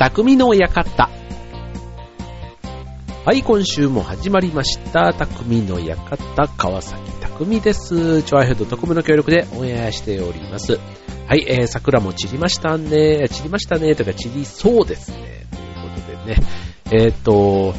[0.00, 1.10] 匠の館。
[3.26, 5.12] はい、今週も始まりました。
[5.12, 8.22] 匠の館、川崎匠です。
[8.22, 10.80] チョアヘッド特務の協力でオンエアしております。
[11.28, 13.28] はい、えー、桜も散りましたね。
[13.28, 13.94] 散りましたね。
[13.94, 15.46] とか散りそうですね。
[15.50, 16.46] ということでね。
[16.92, 17.74] えーっと、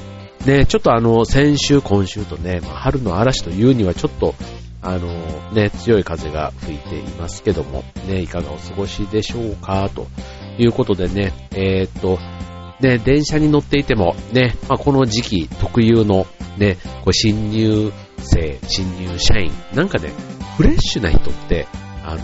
[0.45, 4.35] ね、ちょっとあの、先週、今週とね、まあ、春の嵐というにはちょっと、
[4.83, 5.07] あの、
[5.53, 10.05] ね、強い風が吹いていますけども、ね、いかがお過ごしでしょうか、と
[10.61, 12.19] いうことでね、えーっと、
[12.81, 16.25] ね、電車に乗っていても、ね、まあ、この時期特有の、
[16.57, 20.11] ね、こう新入生、新入社員、なんかね、
[20.57, 21.67] フレッシュな人って、
[22.03, 22.21] あの、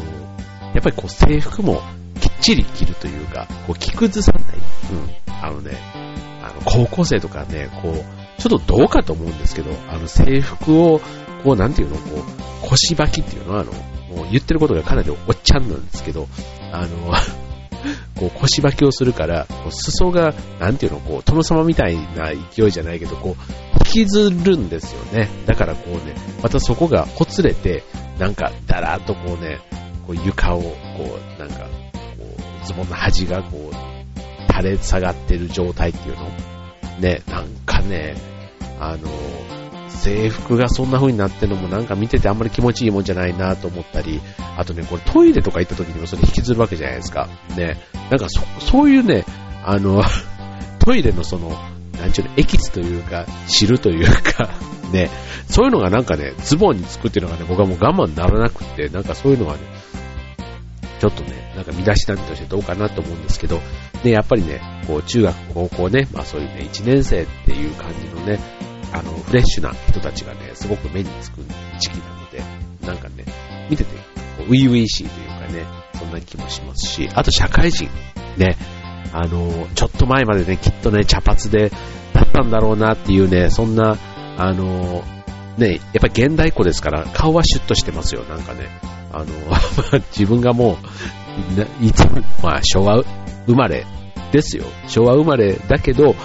[0.73, 1.81] やっぱりこう制服も
[2.19, 4.41] きっちり着るというか、こう着崩さない。
[4.91, 5.33] うん。
[5.43, 5.71] あのね、
[6.43, 11.01] あの、高校生とかね、こう、ちょっとどうかと思うんですけど、あの制服を、
[11.43, 12.01] こうなんていうの、こ
[12.63, 16.27] う、腰履きっていうのは、あの、もう言ってることがかなりおっちゃんなんですけど、
[16.71, 17.11] あの、
[18.15, 23.41] こう腰履きをするから、こう裾が、なんていうの、こう、殿様みたいな勢いじゃないけど、こう、
[23.85, 25.29] 引きずるんですよね。
[25.45, 27.83] だからこうね、またそこがほつれて、
[28.19, 29.59] なんか、だらーっとこうね、
[30.05, 30.69] こう床を、こ
[31.37, 31.67] う、なんか、こ
[32.63, 36.29] う、ズボンの端がこう、垂れ下がってる状態っていうの？
[36.99, 38.15] ね、なんかね、
[38.79, 39.07] あの、
[40.07, 44.21] 制服がそんな風になってるのもなんか見ててあんまり気持ちいいもんじゃないなと思ったり、
[44.57, 47.27] あとね、これトイレとか行った時にもそれ引きずるわけじゃないですか。
[47.57, 47.77] ね。
[48.09, 49.25] なんかそ、そういうね、
[49.65, 50.01] あの、
[50.79, 51.49] トイレのその、
[51.99, 54.49] なんちゅうの、エキスというか、汁というか、
[54.93, 55.09] ね、
[55.49, 59.59] そういうのがなんかね、ズボンにつくっていうのがね、僕はもう我慢ならなくって、なんかそういうのがね、
[60.99, 63.59] ちょっとね、なんか身だしなみとしてどうかなと思うんですけど、
[64.03, 68.39] ね、やっぱりね、こう中学、高校ね、まあそういうね、1年生っていう感じのね、
[68.93, 71.41] あの、フレッシュな人たちがね、すごく目につく
[71.79, 72.41] 時期なので、
[72.85, 73.25] なんかね、
[73.69, 73.95] 見てて、
[74.37, 75.65] こう、初々しいというかね、
[75.97, 77.89] そんな気もしますし、あと社会人、
[78.37, 78.57] ね、
[79.13, 81.71] あの、ちょっと前までね、きっとね、茶髪で、
[82.13, 83.97] だったんだろうなっていうね、そんな、
[84.37, 85.03] あの、
[85.57, 88.67] ね、やっぱ現代っ子ですから、顔はシュッとしてますよ、なんかね。
[89.11, 89.25] あの、
[90.15, 90.77] 自分がも
[91.81, 93.03] う、いつも、まあ、昭和
[93.45, 93.85] 生まれ
[94.31, 94.65] ですよ。
[94.87, 96.15] 昭和生まれだけど、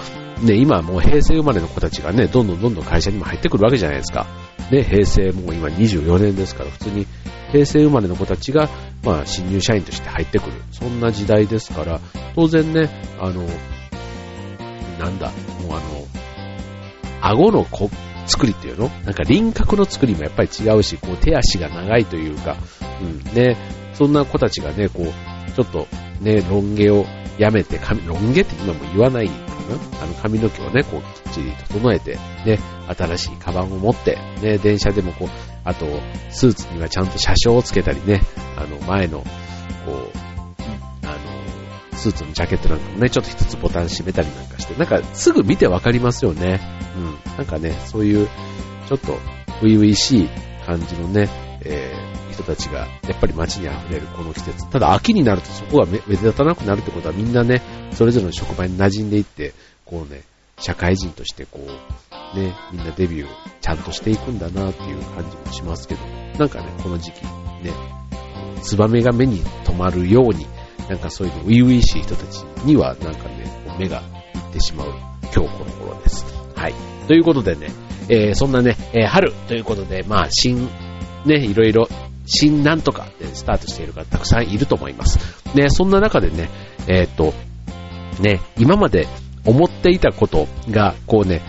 [0.41, 4.25] ね、今もう平成生まれの子たちがね、どんどんどんどん会社にも入ってくるわけじゃないですか。
[4.71, 7.05] ね、平成もう今24年ですから、普通に
[7.51, 8.69] 平成生まれの子たちが、
[9.03, 10.53] まあ、新入社員として入ってくる。
[10.71, 11.99] そんな時代ですから、
[12.35, 12.89] 当然ね、
[13.19, 13.45] あの、
[14.99, 15.81] なんだ、もうあの、
[17.21, 17.89] 顎のこ
[18.25, 18.87] 作りっていうの？
[19.05, 22.57] なんか輪郭の作りもやっぱり違うし、こう手足が長いというか、
[23.01, 23.57] うん、ね、
[23.93, 25.87] そんな子たちがね、こう、ちょっと
[26.21, 27.05] ね、ロン毛を
[27.37, 29.29] やめて、ロン毛って今も言わない
[29.77, 35.29] かなあの髪の毛をね、こうきっちり整えて、ね、新しいカバンを持って、ね、電車でもこう、
[35.63, 35.85] あと、
[36.29, 38.21] スーツにはちゃんと車掌をつけたりね、
[38.57, 39.25] あの、前の、こ
[39.91, 46.59] う、あの、スーツのジャケットなんかもね、ちょっと一つボタン閉めたりなんかして、なんかすぐ見てわかりますよね。
[46.97, 47.37] うん。
[47.37, 48.27] なんかね、そういう、
[48.87, 49.17] ちょっと、
[49.61, 50.29] 初々しい
[50.65, 51.29] 感じのね、
[51.63, 54.69] えー、人たちが、やっぱり街に溢れるこの季節。
[54.69, 57.61] ただ秋になるとそこが目立たなくなるってことはみんなね、
[57.93, 59.53] それぞれの職場に馴染んでいって、
[59.85, 60.23] こうね、
[60.59, 63.27] 社会人としてこう、ね、みんなデビュー
[63.61, 66.01] ちゃんとしていくんだなっていう感じもしますけど、
[66.37, 67.71] なんかね、この時期、ね、
[68.61, 70.47] ツバメが目に留まるように、
[70.89, 73.45] なんかそういうの初々しい人たちにはなんかね、
[73.79, 74.01] 目が
[74.35, 74.87] いってしまう
[75.33, 76.25] 今日この頃です。
[76.55, 76.73] はい。
[77.07, 77.67] ということでね、
[78.09, 80.69] えー、そんなね、えー、春ということで、まあ、新、
[81.25, 81.87] ね、いろいろ、
[82.25, 85.19] 新なんとかでスタートしている方たくさんいると思います。
[85.55, 86.49] ね、そんな中でね、
[86.87, 87.33] えーっと、
[88.21, 89.07] ね、今まで
[89.45, 91.41] 思っていたことが、こうね、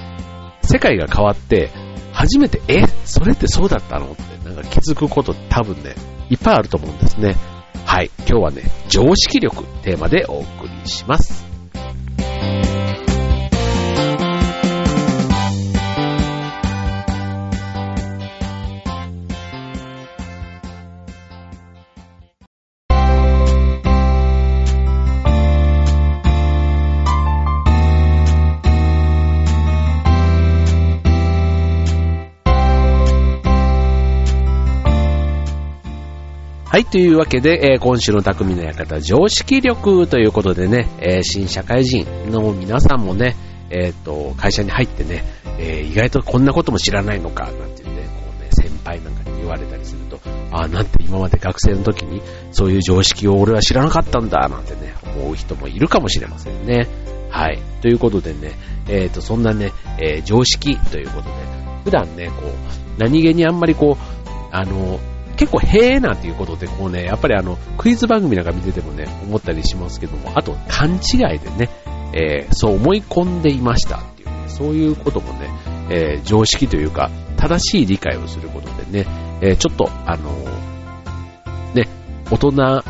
[0.63, 1.71] 世界が変わって、
[2.13, 5.95] 初めて、え、それってそうだったのって、なんか気づくこと多分ね、
[6.31, 7.37] いっぱいあると思うんですね。
[7.85, 8.11] はい。
[8.19, 11.54] 今日はね、常識力テーマでお送りします。
[36.75, 43.37] はい、というわけで、えー今週の匠の館、常識力ということでね、えー新社会人の皆さんもね、
[43.71, 45.23] えっ、と、会社に入ってね、
[45.57, 50.19] え意外とこんなことも知らないのか、なんていうね、こうね、先輩なんかに言われたりすると、
[50.51, 56.89] ああ、なんて今まで学生の時に、そういう常識を俺は知らなかったんだ、なんてね、思う人もいるかもしれませんね。
[57.31, 57.61] はい。
[57.83, 58.51] ということでね、
[58.89, 61.35] えっ、と、そんなね、え常識ということで、
[61.85, 62.51] 普段ね、こう、
[63.01, 64.99] 何気にあんまりこう、あの、
[65.35, 71.69] 結構、へえなんていうことで、こうね、やっぱりあの、クイズ番組なんか見ててもね、思ったりしますけども、あと、勘違いでね、
[72.13, 75.51] えー、そう思い込んでいましたっていうね、そういうこともね、
[75.91, 79.07] えー、常識というか、正しい理解をすることでね、
[79.41, 80.31] えー、ちょっと、あの
[81.75, 81.89] ね、
[82.31, 82.83] 大人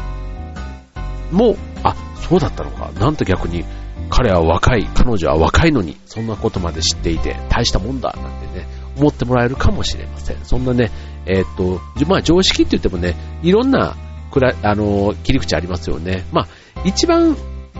[1.32, 3.64] も、あ、そうだったのか、なんと逆に、
[4.10, 8.53] 彼は若い、彼女は若いのに、そんなことまで知っていて、大したもんだ、なんて、
[8.96, 10.38] 思ってもらえるかもしれません。
[10.44, 10.90] そんなね、
[11.26, 13.96] えー、っと、まあ常識って言ってもね、いろんな、
[14.30, 16.26] くら、あの、切り口ありますよね。
[16.32, 16.48] まあ、
[16.84, 17.36] 一番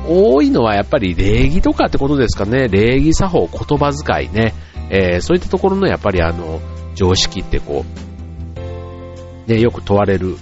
[0.06, 2.69] 多いのはやっぱり礼儀とかってことですかね。
[2.69, 4.55] 礼儀作法、言葉遣いね。
[4.90, 6.61] えー、そういったところのやっぱりあの、
[6.94, 7.84] 常識ってこ
[9.46, 10.37] う、ね、よく問われる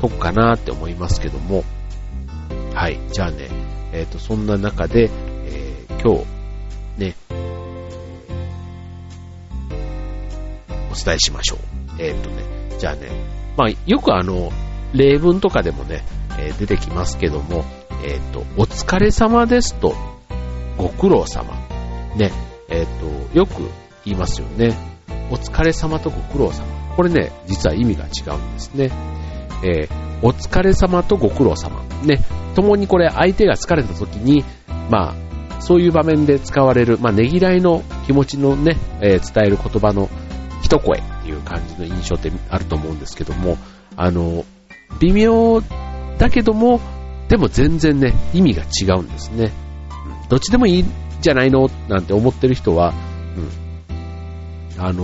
[0.00, 1.64] とこかなって思いますけども。
[2.74, 2.98] はい。
[3.12, 3.48] じゃあね、
[3.92, 5.10] えっ、と、そんな中で、
[5.44, 6.37] えー、今日、
[10.90, 11.58] お伝えしましょう。
[11.98, 12.42] えっ、とね、
[12.78, 13.08] じゃあね、
[13.56, 14.52] まあ、よくあの、
[14.94, 16.04] 例文とかでもね、
[16.38, 17.64] え出てきますけども、
[18.04, 19.94] えっ、と、お疲れ様ですと、
[20.76, 21.54] ご苦労様。
[22.16, 22.32] ね、
[22.68, 22.86] えっ、
[23.32, 23.62] と、よく
[24.04, 24.76] 言いますよね。
[25.30, 26.66] お疲れ様とご苦労様。
[26.96, 28.90] これね、実は意味が違うんですね。
[29.62, 31.82] えー、お疲れ様とご苦労様。
[32.04, 32.20] ね、
[32.54, 34.44] 共にこれ相手が疲れた時に、
[34.90, 35.14] ま
[35.58, 40.08] あ、そういう場面で使われる、まあ、ねぎらいの気持ちのね、えー、伝える言葉の
[40.68, 43.56] 一声っていう感じの印象ってあると思うんですけども、
[43.96, 44.44] あの、
[45.00, 45.62] 微妙
[46.18, 46.78] だけども、
[47.28, 49.50] でも全然ね、意味が違うんですね。
[50.28, 50.92] どっちでもいいん
[51.22, 52.92] じゃないのなんて思ってる人は、
[53.88, 55.02] うん、あの、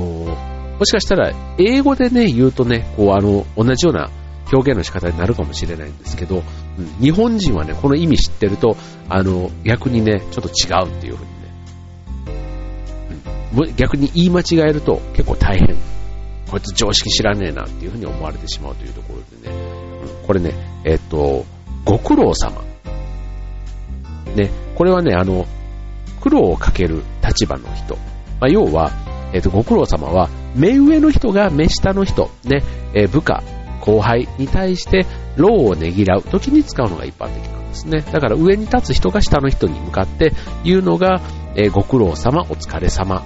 [0.78, 4.10] もしかしたら英語でね、言うとね、こうあの、同じような
[4.52, 6.42] 表現の仕方になるかもしれないんですけど、
[6.78, 8.76] うん、日本人はね、この意味知ってると、
[9.08, 11.43] あの、逆にね、ちょっと違うっていうふうに、
[13.76, 15.76] 逆に言い間違えると結構大変。
[16.50, 19.56] こいつ常識知らねえなっていうふうに思われてしまうというところでね、
[20.20, 20.52] うん、これね、
[20.84, 21.44] えっと、
[21.84, 22.62] ご苦労様。
[24.36, 25.46] ね、これはね、あの、
[26.20, 27.96] 苦労をかける立場の人。
[28.40, 28.90] まあ、要は、
[29.32, 32.62] えっ、と、ご苦労様は、目上の人が目下の人、ね、
[32.94, 33.42] え、部下、
[33.80, 35.06] 後輩に対して
[35.36, 38.00] 労をねぎらう時に使うのが一般的なんですね。
[38.00, 40.32] だから上に立つ人が下の人に向かって
[40.64, 41.20] 言うのが、
[41.56, 43.22] えー、ご苦労様、お疲れ様。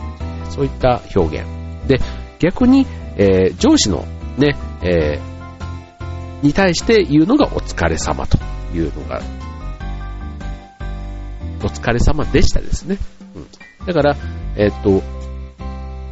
[0.50, 1.46] そういった表現。
[1.86, 2.00] で、
[2.38, 2.86] 逆に、
[3.16, 4.04] えー、上司の
[4.36, 8.38] ね、えー、に対して言うのがお疲れ様と
[8.74, 9.20] いうのが、
[11.62, 12.98] お疲れ様でしたですね。
[13.34, 13.86] うん。
[13.86, 14.16] だから、
[14.56, 15.02] えっと、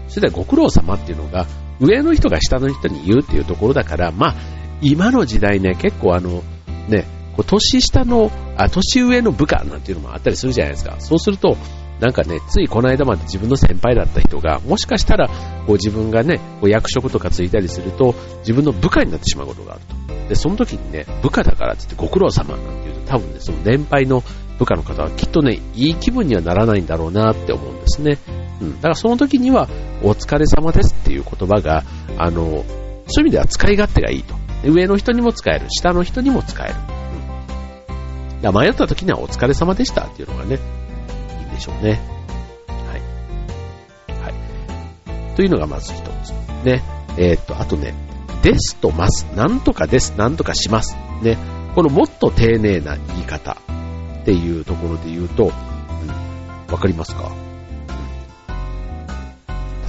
[0.09, 1.47] それではご苦労様っていうのが、
[1.81, 4.35] 上の人が下の人に言うっていうところだから、まあ、
[4.81, 6.43] 今の時代ね、結構あの、
[6.89, 7.05] ね、
[7.37, 10.97] こう年下の、あ、年上の部下なんていうのもあったりするじゃないですか。
[10.99, 11.57] そうすると、
[12.01, 15.35] なんかね、ついこの間まで自分の先輩だった人が、もしかしたら、こ
[15.69, 20.29] う自分がね、こう役職とかついたりすると、自分の部下になってしまうことがあると。
[20.29, 24.23] で、その時にね、部下だからって言ってご苦労様なんて言うと、多分ね、その年配の
[24.59, 28.19] 部下の方はきっとね、いい気分にはならないんだろうなって思うんですね。
[28.61, 28.77] うん。
[28.77, 29.69] だからその時には、
[30.03, 31.85] お疲れ様ですっていう言葉が、
[32.19, 34.35] あの、そういう意味では使い勝手がいいと。
[34.65, 36.75] 上の人にも使える、下の人にも使える。
[38.37, 38.43] うん。
[38.43, 40.59] だ迷った時にはお疲れ様でしたっていうのがね、
[41.57, 42.01] でしょうね。
[42.69, 44.21] はい。
[44.21, 45.37] はい。
[45.37, 46.31] というのがまず一つ。
[46.65, 46.83] ね。
[47.19, 47.95] えー、っと、あとね、
[48.43, 49.25] ですとます。
[49.35, 50.13] なんとかです。
[50.17, 50.97] なんとかします。
[51.23, 51.37] ね。
[51.75, 53.53] このもっと丁寧な言い方
[54.23, 55.53] っていうところで言うと、うん、
[56.73, 57.33] わかりますか？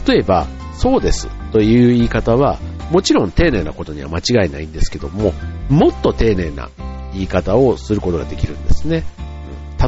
[0.07, 2.57] 例えば、そうですという言い方は、
[2.91, 5.33] もちろん丁寧なことには間違いないんですけども、
[5.69, 6.69] もっと丁寧な
[7.13, 9.03] 言い方をすることができるんですね。
[9.19, 9.27] うん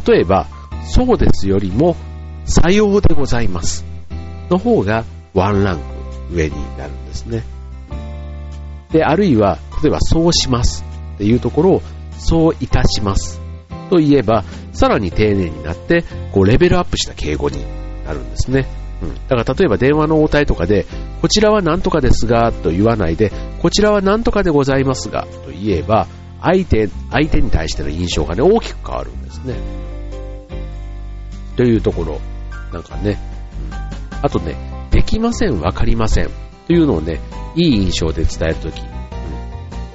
[0.05, 0.45] 例えば、
[0.85, 1.95] そうですよりも、
[2.45, 3.85] さようでございます。
[4.49, 7.43] の方がワンランク上になるんですね。
[8.91, 10.83] で、あるいは、例えば、そうします
[11.15, 11.81] っていうところを、
[12.17, 13.39] そういたします。
[13.89, 14.43] と言えば、
[14.73, 17.63] さらに丁寧になって、こう、レベルアップした敬語に
[18.05, 18.67] なるんですね。
[19.01, 19.15] うん。
[19.27, 20.85] だから例えば電話の応対とかで、
[21.21, 23.31] こちらは何とかですが、と言わないで、
[23.61, 26.07] こちらは何とかでございますが、と言えば、
[26.41, 29.55] 相手、相手に対しての印象がね、大きく変わるんですね。
[31.59, 32.21] というところ、
[32.71, 33.19] なんかね、
[34.21, 34.55] あとね、
[34.91, 36.29] できません、わかりません。
[36.67, 37.19] というのをね、
[37.53, 38.81] いい印象で伝えるとき、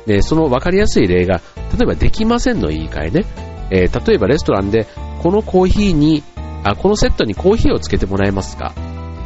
[0.04, 1.40] で、そのわかりやすい例が、
[1.72, 3.24] 例えばできませんの言い換えね。
[3.70, 4.86] えー、例えばレストランで、
[5.22, 6.22] このコーヒーに、
[6.64, 8.74] あ、このセットにコーヒーをつけてもらえますか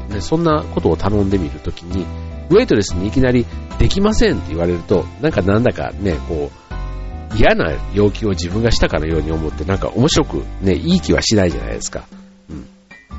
[0.08, 2.06] ね、そんなことを頼んでみるときに、
[2.50, 3.46] ウェイトレスにいきなり
[3.80, 12.06] できませんって言われると、なんかなんだかね、こう、嫌な要求を自分がしたかのように思って、なんか面白くね、いい気はしないじゃないですか。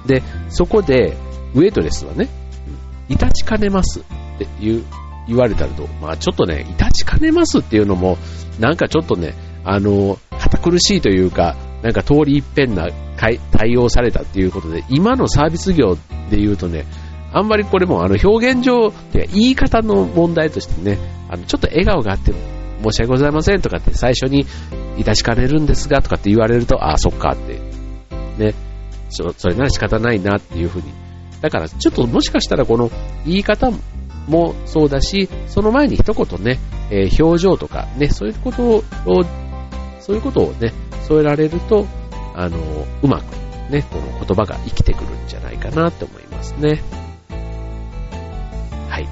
[0.06, 1.18] で、そこで、
[1.54, 2.30] ウェイトレスはね、
[3.10, 4.04] いたちかねますっ
[4.38, 4.84] て言う、
[5.28, 8.18] 言われたらと、まあちょっとね、いたちかねますっていうのも、
[8.60, 12.88] なんかちょっとね、あの、堅苦しいというか、なんか通り一遍な
[13.18, 15.96] 対応されたっていうことで、今のサービス業
[16.30, 16.86] で言うとね、
[17.32, 20.98] あんまりこれもあの表現上、言い方の問題としてね、
[21.30, 22.34] あのちょっと笑顔があって
[22.84, 24.46] 申し訳ございませんとかって最初に
[24.98, 27.60] いたしかねるんですがとかって言われると、ああ、そっかって、
[28.44, 28.54] ね、
[29.10, 30.86] そそれなら仕方ないなっていうふうに。
[31.42, 32.92] だからちょっともしかしたらこの
[33.26, 33.72] 言い方
[34.28, 36.60] もそうだし、その前に一言ね、
[36.92, 38.84] えー、表情とかね、そういうことを、
[40.00, 40.74] そういうことをね、
[41.08, 41.86] 添えられると、
[42.36, 42.58] あの、
[43.02, 43.40] うまく
[43.70, 46.82] ね、この言葉が生きてくるんじゃないかなって思いますね。
[48.90, 49.08] はい。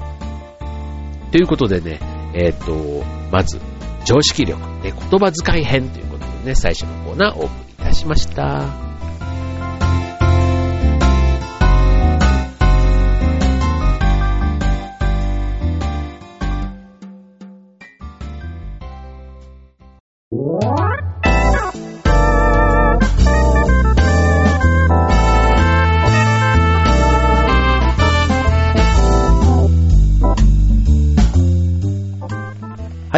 [1.30, 2.00] ということでね、
[2.34, 3.60] えっ、と、まず、
[4.04, 8.87] 常識力、ね、言葉遣い編ということでね、最初のコーナーをお送りいたしました。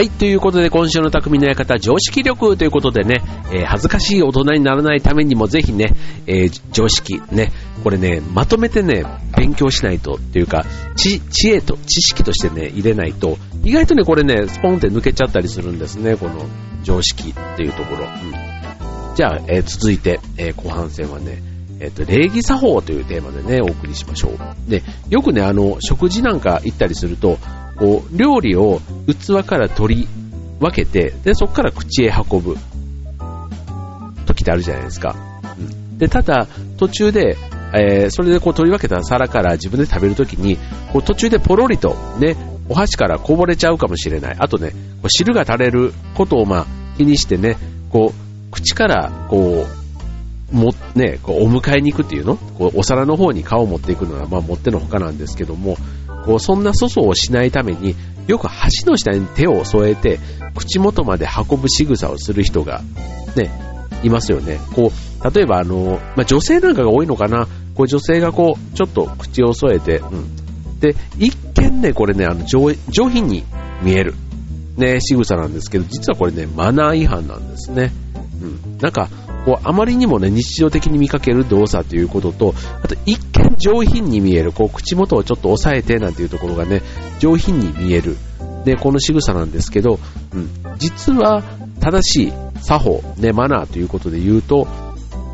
[0.00, 5.92] はい、ということで今週の匠の館、常識力ということでね、えー、恥ずかしい大人にならないためにもぜひね、
[6.26, 7.52] えー、常識、ね、
[7.84, 9.04] これね、まとめてね、
[9.36, 10.64] 勉強しないとっていうか、
[10.96, 16.46] 知、知恵と、知識としてね、入れないと、意外とね、これね、スポンって抜けちゃったりするんですね、この
[16.82, 18.06] 常識っていうところ。
[18.06, 21.42] うん、じゃあ、えー、続いて、え後半戦はね、
[21.78, 24.70] えっ、と、礼儀作法というテーマでね、お送りしましょう。
[24.70, 27.38] で、よくね、あの、食事なんか行ったりすると、
[27.80, 30.08] こう、料理を器から取り
[30.60, 32.56] 分けて、で、そこから口へ運ぶ
[34.26, 35.16] 時ってあるじゃないですか。
[35.58, 36.46] うん、で、ただ、
[36.76, 37.36] 途中で、
[37.72, 40.58] えー、それでこう取り分けた皿から自分で食べるときに、
[40.92, 42.36] こう途中でポロリとね、
[42.68, 44.36] お箸からこぼれちゃうかもしれない。
[44.38, 47.56] あとね、こう汁が垂れることをまあ気にしてね、
[47.90, 49.66] こう、口からこ
[50.52, 52.36] う、も、ね、こうお迎えに行くっていうの？
[52.36, 55.76] こうお皿の方に顔を持っていくのは、まあ、持ってのほかなんですけども、
[56.24, 57.94] こう、そんな粗相をしないために、
[58.26, 60.20] よく箸の下に手を添えて、
[60.54, 62.82] 口元まで運ぶ仕草をする人が、
[63.36, 63.50] ね、
[64.02, 64.60] いますよね。
[64.74, 70.36] こう、例えばあの、まあ、女性なんかが多いのかな、こう女性がこう、ちょっと口を添えて、うん。
[70.80, 73.44] で、一見ね、これね、あの上、上品に
[73.82, 74.14] 見える、
[74.76, 77.92] ね、仕草なんですけど、実はこれね、マナー違反なんですね。
[78.42, 78.78] うん。
[78.78, 79.08] なんか、
[79.44, 86.82] こう、あまりにもね、日常的に見かける動作ということと、あと、一見上品に見える、こう、口元をちょっと押さえてなんていうところがね、
[87.18, 88.16] 上品に見える。
[88.64, 89.98] で、この仕草なんですけど、
[90.34, 91.42] うん、実は、
[91.80, 94.68] 正しい作法、ね、マナーということで言うと、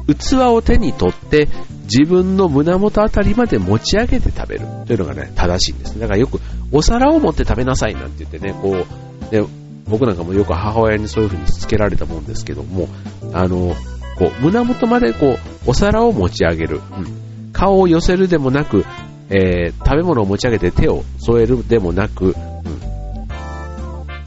[0.07, 1.49] 器を手に取って、
[1.85, 5.99] 自分の胸元あたりまで持ち上げて食べるというのがね、正しいんです。
[5.99, 6.41] だからよく、
[6.73, 9.45] お皿を持って食べなさいなんて言ってね、こう、で
[9.89, 12.89] 僕なんかもよく母親にそういう風にしつけられたもんですけども、
[13.33, 13.75] あの、
[14.17, 16.81] こう、胸元までこう、お皿を持ち上げる。
[16.97, 17.53] うん。
[17.53, 18.85] 顔を寄せるでもなく、
[19.29, 22.35] えー、食べ物を持ち上げて手を添えるでもなく、うん。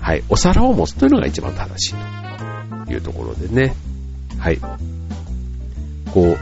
[0.02, 0.24] はい。
[0.30, 3.76] お皿を持つというのが一番正しいというところでね。
[4.40, 4.60] はい。
[6.14, 6.38] こう、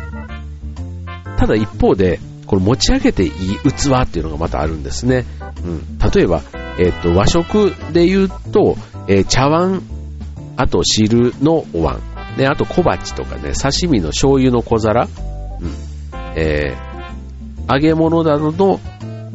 [1.37, 5.25] ただ一方で、これ持ち上げていい器っていうのがまたあるんですね。
[5.63, 5.99] うん。
[5.99, 6.41] 例えば、
[6.79, 8.77] えっ、ー、と、和食で言うと、
[9.07, 9.81] えー、茶碗、
[10.55, 12.01] あと汁のお椀。
[12.37, 15.09] ね、あと小鉢とかね、刺身の醤油の小皿、うん、
[16.35, 18.79] えー、揚げ物などの、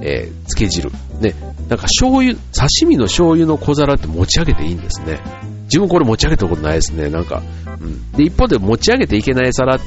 [0.00, 0.90] えー、漬け汁、
[1.20, 1.34] ね、
[1.68, 5.18] なんか醤油、刺身の醤油の小皿って持ち上げていいんですね。
[5.64, 7.42] 自分これ持ち上げたことないですね、なんか。
[7.80, 9.82] うん、で、一方で持ち上げていけない皿、器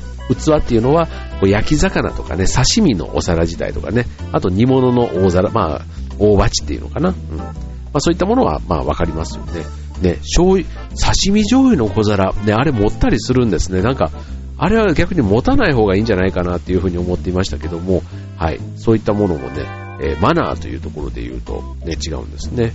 [0.57, 1.07] っていうのは、
[1.39, 5.81] こう焼き魚とかね、刺身のお皿自体とかね、あと煮物の大皿、まあ、
[6.17, 7.09] 大鉢っていうのかな。
[7.09, 7.37] うん。
[7.37, 7.51] ま
[7.93, 9.63] あそういったものは、まあわかりますよね。
[10.01, 13.81] ね、醤油、刺身醤油の小皿、ね、あれ持ったりするんですね。
[13.81, 14.11] なんか、
[14.57, 18.01] あれは逆に持たない方がいいんじゃないかなっていうふうに思っていましたけども、
[18.37, 19.63] はい、そういったものもね、
[20.01, 22.71] えー、マナーというところで言うと、ね、違うんですね。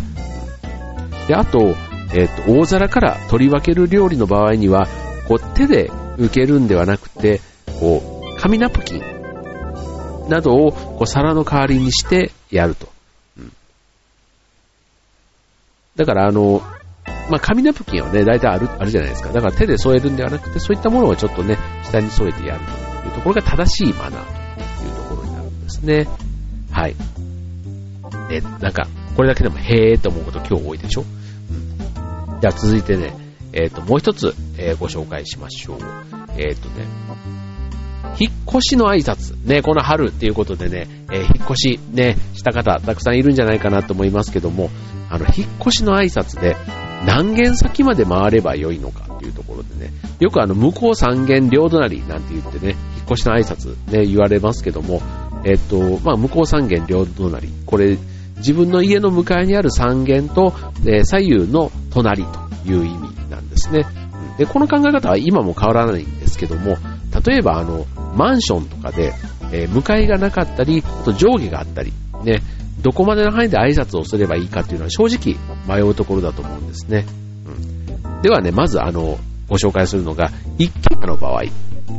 [1.28, 1.74] で、あと、
[2.12, 4.88] えっ、ー、と、大皿から取り分ける料理の場合には、
[5.28, 7.40] こう、手で受けるんではなくて、
[7.78, 9.00] こう、紙ナプキン
[10.28, 12.88] などをこう皿の代わりにしてやると。
[13.38, 13.52] うん、
[15.96, 16.62] だから、あの、
[17.30, 19.30] まあ、紙ナプキンはね、大体ある、あるじゃないですか。
[19.32, 22.60] だから手で添えるんではなくて、そういったものをちょっとね、下に添えてやる
[23.02, 24.24] というところが正しいマナー
[24.78, 26.08] というところになるんですね。
[26.70, 26.96] はい。
[28.28, 31.02] で、なんか、これだけでもへーと思うこと今日多いでしょ？
[31.02, 32.40] うん。
[32.40, 33.14] じゃあ続いてね、
[33.52, 35.78] えっ、ー、と、もう一つ、えー、ご紹介しましょう。
[36.36, 36.86] えっ、ー、とね、
[38.18, 39.36] 引っ越しの挨拶。
[39.46, 44.70] ね、この春っていうことでね、えー、引っ越しね、した方、たくさんいるんじゃないかなと思いますけども、
[45.10, 46.56] あの、引っ越しの挨拶で、
[47.04, 55.00] 何軒先まで回ればよいのかっていうところでね、よくあの、向こう三軒両隣なんて言ってね、引っ越しの挨拶ね、言われますけども、
[55.44, 57.96] えっと、まあ、向こう三軒両隣、これ、
[58.36, 60.54] 自分の家の向かいにある三軒と、
[60.86, 63.86] えー、左右の隣という意味なんですね。
[64.38, 66.76] で、この考え方は今も変わらないんですけども、
[67.26, 69.12] 例えばあの、マンションとかで、
[69.52, 71.92] えー、向かいがなかったり、あと上下があったり、
[72.24, 72.42] ね、
[72.82, 75.36] どこまでの範囲で挨拶をすればいいかっていうのは正直
[75.68, 77.06] 迷うところだと思うんですね。
[78.04, 79.18] うん、ではね、まずあの、
[79.48, 81.42] ご紹介するのが、一軒家の場合、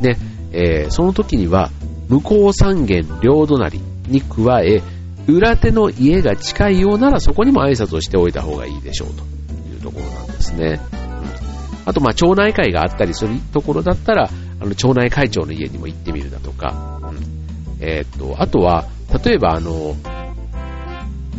[0.02, 0.18] ね、
[0.52, 1.70] えー、その時には、
[2.08, 4.82] 向こう三軒両隣に加え、
[5.28, 9.24] 裏手の家が近いようならそこにも挨拶をしておいた方がいいでしょうと。
[9.70, 10.80] いうところなんですね。
[10.92, 17.18] うん、あと、ま、町内会があったりするところだったら、あの、町内会長の家にも行ってみるだとか、うん、
[17.80, 18.86] えー、っと、あとは、
[19.24, 19.96] 例えばあの、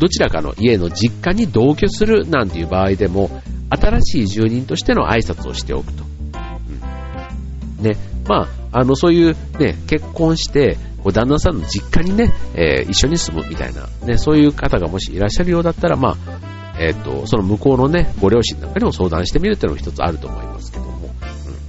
[0.03, 3.31] どちらかの家の実家に同居するなんていう場合でも、
[3.71, 6.03] 新しい住人としての挨拶をしておくと。
[7.79, 7.97] うん、ね。
[8.27, 10.77] まあ、あの、そういうね、結婚して、
[11.13, 16.17] 旦那さんの実家にね、えー、一緒に住むみたいな、ね、そういう方がもしいらっしゃるようだったら、まあ、
[16.81, 21.11] えっ、ー、と、その向こうのね、ご両親なんかにも相談してみるっていうのも一つあると思いますけども、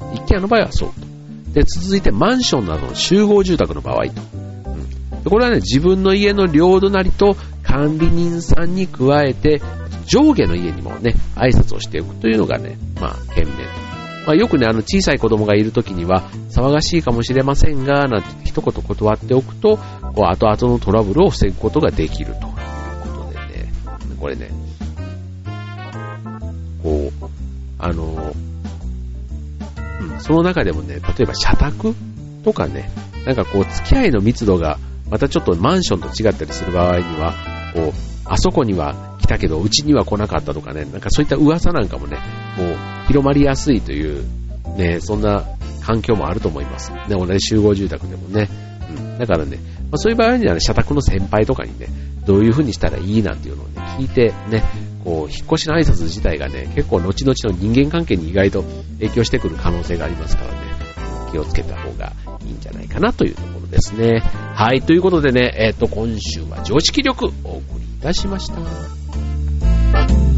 [0.02, 1.54] うん、一軒家の場合はそうと。
[1.54, 4.22] で、続いてマンションなどの集合住宅の場合と。
[5.14, 7.36] うん、これはね、自分の家の両隣と
[7.74, 9.60] 管理人さんに加えて、
[10.06, 13.54] 上下の家にもね、挨拶をしておくというのがね、まあ、賢明。
[14.28, 19.78] まあ、よくね、あの、小さい子供がいるときには、騒がしいかもしれませんが、なんて一言断っておくと、
[20.14, 22.52] こう、後々のトラブルを防ぐことができるという
[23.02, 23.74] ことでね、
[24.20, 24.52] これね、
[26.84, 27.26] こう、
[27.80, 28.36] あの、
[30.00, 31.96] うん、その中でもね、例えば社宅
[32.44, 32.92] とかね、
[33.26, 34.78] なんかこう、付き合いの密度が、
[35.10, 37.94] またちょっとマンションと違ったりする場合には、こう、
[38.26, 42.18] あそこには来たけど、うちには来なかったとかね、なんかそういった噂なんかもね、
[42.58, 42.78] もう
[43.08, 44.24] 広まりやすいという、
[44.78, 45.44] ね、そんな
[45.86, 46.92] 環境もあると思います。
[46.92, 48.50] ね、同じ集合住宅でもね。
[48.90, 49.18] うん。
[49.18, 49.58] だからね、
[49.92, 51.88] まあ、そういう場合にはね、社宅の先輩とかにね、
[52.26, 54.64] どういう風にしたらいいなんていうのをね、聞いてね、
[55.04, 58.64] こう、引っ越しの挨拶自体がね、結構後々の人間関係に意外と
[59.00, 60.58] 影響してくる可能性がありますからね、
[61.32, 62.14] 気をつけた方が
[62.46, 64.20] いいんじゃないかなというところですね。
[64.56, 67.53] はい、ということでね、えっ、ー、と、今週は常識力お送りい
[68.04, 70.33] たしました。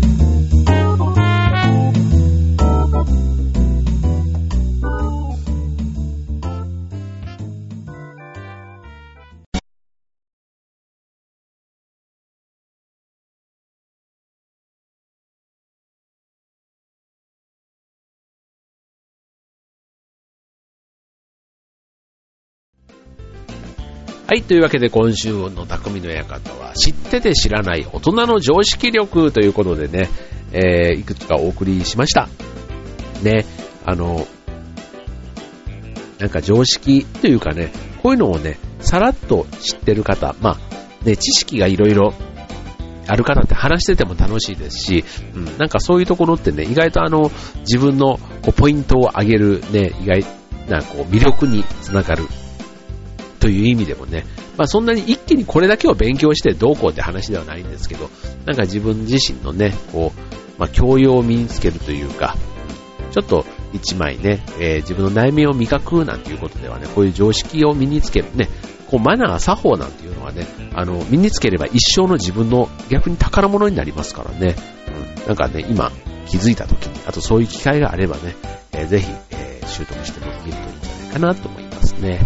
[24.28, 30.10] はい、というわけで今週の匠の館は知ってて知らない大人の常識力ということでね、
[30.52, 32.28] えー、いくつかお送りしました。
[33.22, 33.46] ね、
[33.86, 34.26] あの、
[36.18, 42.12] なんか常識というかね、こういうのをね、さらっと知ってる方、まあ、ね、知識がいろいろ
[43.08, 50.26] ある方って話してても楽しいですし、うん、なんかそういうところってね、意外とあの、自分のこうポイントを上げるね、意外
[50.68, 52.24] なこう魅力につながる
[53.46, 54.26] という意味でもね、
[54.58, 58.10] まあそんなに一気にこれだけを勉強してどうこうって話ではないんですけど、
[58.44, 62.36] なんか自分自身のね、こう、まあ教養を身につけるというか、
[63.12, 68.50] ちょっと一枚ね、えー、自分の内面を磨くなんていうことではね、こういう常識を身につけるね、
[68.90, 74.56] こうマナー、作法なんていうのはね、あの、身につければ一生の自分の逆に宝物になりますからね、
[75.22, 75.92] うん、なんかね、今
[76.26, 78.36] 気づいた時に、あとそういう機会があればね、
[78.72, 82.26] えー、ぜひ、えー、習得してみるといいんじゃないかなと思いますね。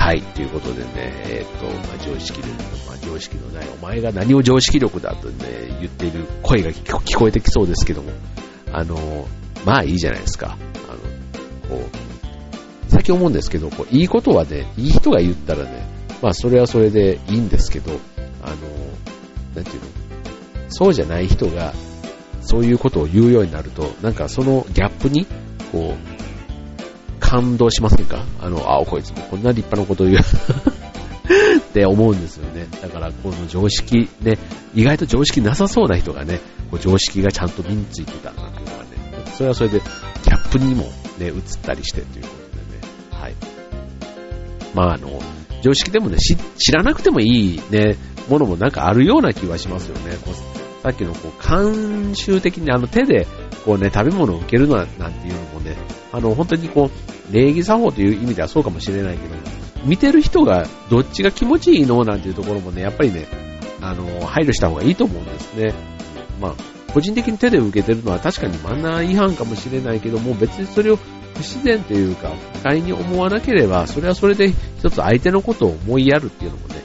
[0.00, 0.90] はい、ということでね、
[1.26, 2.48] えっ、ー、と、まあ、常識力、
[2.88, 8.10] まあ、常識のない、お前が何を常識力だとね、言っている声が聞こえてきそうですけども、
[8.72, 9.28] あの、
[9.66, 10.56] まあいいじゃないですか。
[10.88, 15.86] あの、こう、最近思うんですけど、こう、いいことはね、いい人が言ったらね、
[16.22, 17.92] まあそれはそれでいいんですけど、
[18.42, 18.56] あの、
[19.54, 21.74] なんていうの、そうじゃない人が、
[22.40, 25.26] そういうことを言うようになると、なんかそのギャップに、
[25.70, 26.19] こう、
[27.30, 28.24] 感動しませんか？
[28.40, 32.66] あの、あ、こいつもこんな立派なこと言う って思うんですよね。
[32.82, 34.36] だから、この常識ね、
[34.74, 36.40] 意外と常識なさそうな人がね、
[36.72, 38.88] こう常識がちゃんと身についてたなんていうのはね、
[39.36, 40.82] それはそれでギャップにも
[41.18, 43.34] ね、映ったりしてということでね、はい。
[44.74, 45.20] まああの、
[45.62, 47.96] 常識でもね、知らなくてもいいね、
[48.28, 50.16] ものもなんかあるような気はしますよね。
[50.82, 53.26] さっきのこう、慣習的にあの手で
[53.64, 55.76] こうね、食べ物を受けるのはなんていうのもね、
[56.12, 56.90] あの、本当にこ
[57.30, 59.34] う、礼儀作法という意味ではそうかもしれないけど、
[59.84, 63.26] 見てる人がどっちが気持ちいいのなんていうところもね、やっぱりね、
[63.80, 65.74] あの、配慮した方がいいと思うんですね。
[66.40, 66.54] まあ、
[66.92, 76.82] 個人的に手で受けてるのは確かにマナー違反かもしれないけども、別にそれを不自然というか、不快に思わなければ、それはそれで一つ相手のことを思いやるっていうのもね、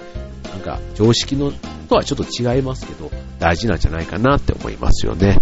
[0.52, 1.52] なんか常識の
[1.86, 3.12] とはちょっと違いますけど、
[3.46, 5.38] 大事なんじゃないかなって思いますよね。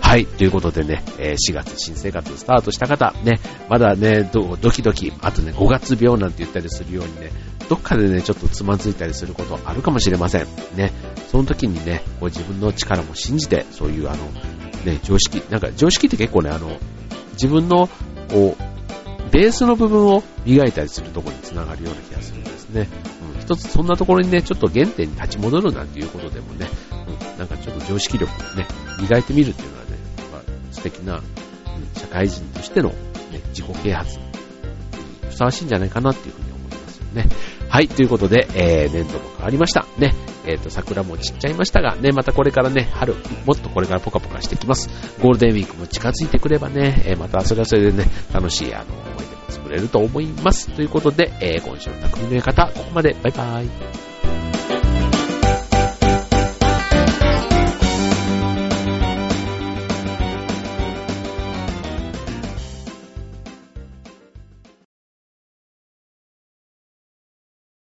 [0.00, 0.26] はい。
[0.26, 3.38] ということでね、え4月新生活スタートした方、ね、
[3.68, 7.30] まだね、ドキドキ、あとね、5月病なんて言ったりするようにね、
[7.68, 10.48] どっかでね、ちょっとつまずいたりすることあるかもしれません。
[10.74, 10.90] ね。
[11.28, 14.24] その時にね、こう自分の力も信じて、そういうあの、
[14.84, 16.76] ね、常識、なんか常識って結構ね、あの、
[17.34, 17.88] 自分の、
[18.32, 22.88] こう、ベースの部分を磨いたりするところにつながるような気がするんですね。
[23.36, 26.68] うん、一つそんなところにね、ちょっと原点に立ち戻るなんていうことでもね、
[27.06, 28.66] うん、なんかちょっと常識力をね、
[29.00, 29.90] 磨いてみるっていうのはね、
[30.32, 32.94] まあ、素敵な、うん、社会人としての、ね、
[33.48, 34.24] 自己啓発に
[35.34, 37.26] ふさわしいんじゃないかなっていうふうに思いますよね。
[37.68, 39.84] はい、ということで、えー、年度も変わりました。
[39.98, 40.14] ね、
[40.46, 43.14] えっ、ー、と、桜も散っちゃいましたが、ね、またこれからね、春、
[43.44, 44.88] もっとこれからポカポカしてきます。
[45.20, 50.70] ゴールデンウィークも近づいてくればね、えー、またそれはそれでね、楽しい、あの、思い出も作れると思います。
[50.70, 54.13] ということで、えー、今週の匠の館、ここまで、バイバイ。